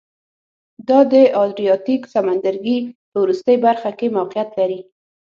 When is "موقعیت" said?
4.17-4.49